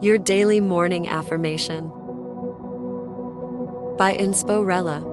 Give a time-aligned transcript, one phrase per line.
[0.00, 1.88] Your daily morning affirmation
[3.96, 5.12] by Insporella.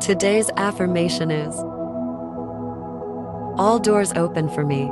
[0.00, 1.54] Today's affirmation is
[3.58, 4.90] All doors open for me.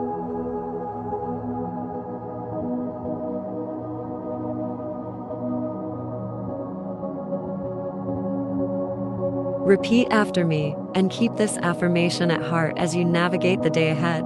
[9.75, 14.23] Repeat after me and keep this affirmation at heart as you navigate the day ahead.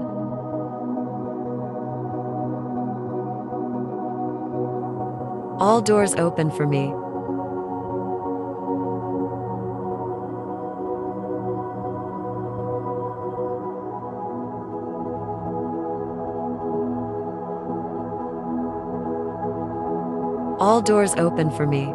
[5.59, 6.92] All doors open for me.
[20.61, 21.95] All doors open for me.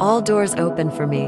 [0.00, 1.26] All doors open for me.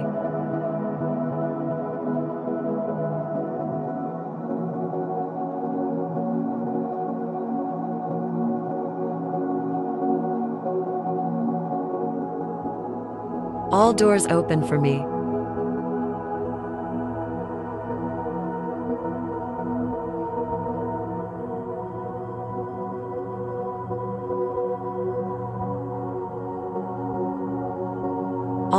[13.73, 15.05] All doors open for me.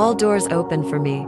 [0.02, 1.28] All doors open for me.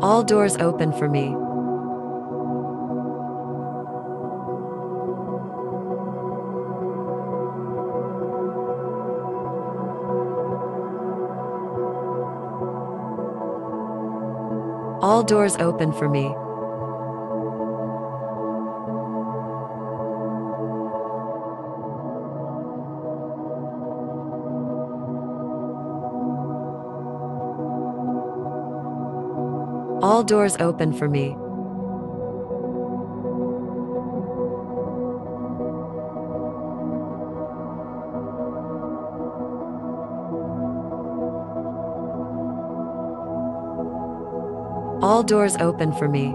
[0.00, 1.34] All doors open for me.
[15.02, 16.36] All doors open for me.
[30.02, 31.36] All doors open for me.
[45.10, 46.26] All doors open for me.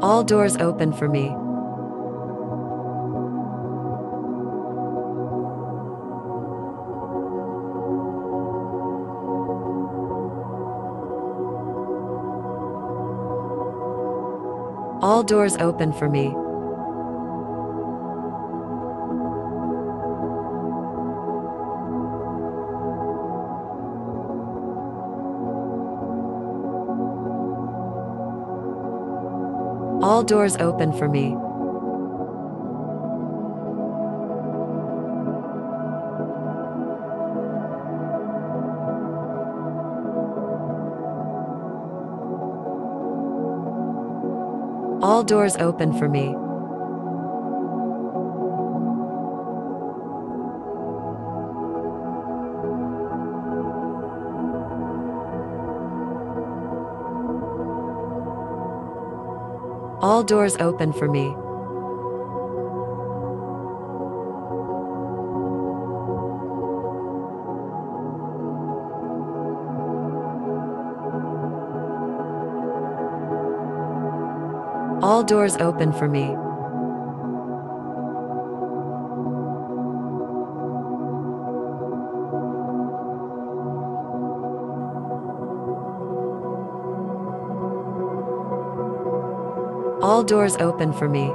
[0.00, 1.34] All doors open for me.
[15.02, 16.26] All doors open for me.
[30.02, 31.34] All doors open for me.
[45.02, 46.34] All doors open for me.
[60.02, 61.34] All doors open for me.
[75.10, 76.36] All doors open for me.
[90.00, 91.32] All doors open for me.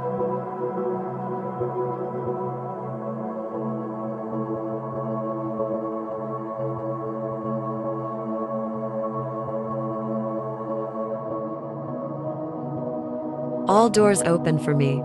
[13.68, 15.02] All doors open for me.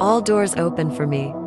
[0.00, 1.37] All doors open for me.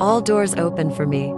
[0.00, 1.34] All doors open for me.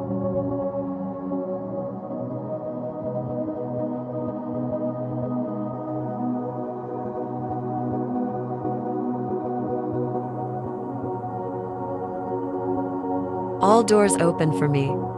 [13.60, 15.09] All doors open for me.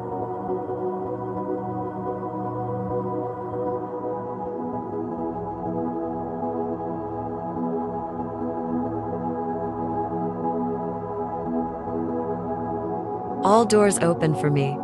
[13.44, 14.78] All doors open for me.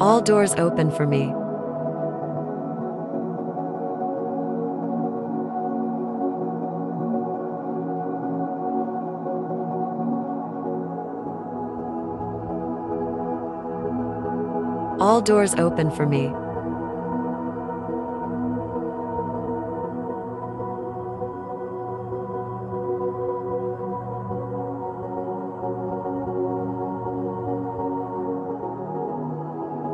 [0.00, 1.32] All doors open for me.
[15.00, 16.26] All doors open for me.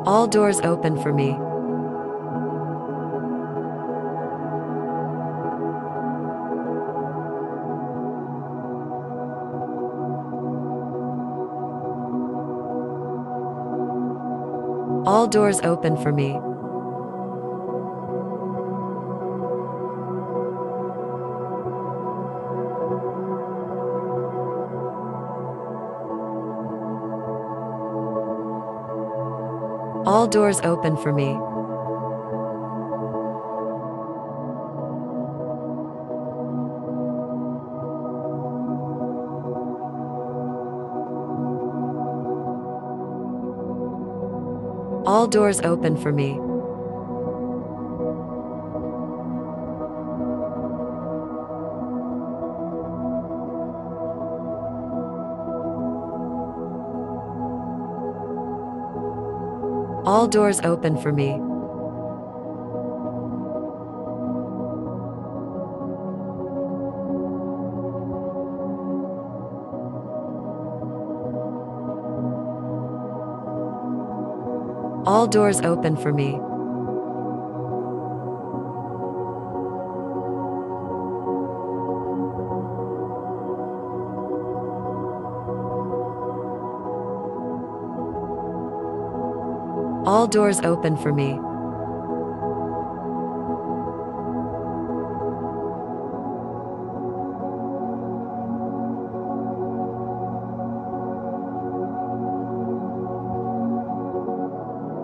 [0.07, 1.37] All doors open for me.
[15.25, 16.33] All doors open for me.
[30.05, 31.54] All doors open for me.
[45.15, 46.33] All doors open for me.
[60.05, 61.54] All doors open for me.
[75.07, 76.41] All doors open for me.
[90.07, 91.39] All doors open for me.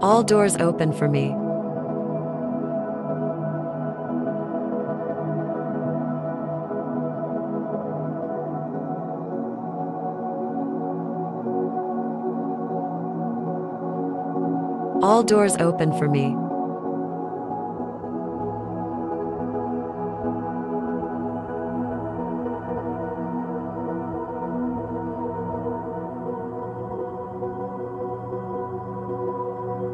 [0.03, 1.37] All doors open for me.
[15.03, 16.35] All doors open for me.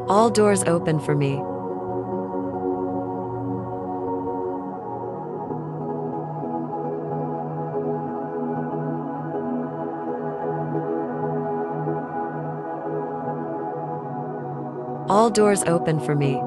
[0.09, 1.45] All doors open for me.
[15.09, 16.46] All doors open for me.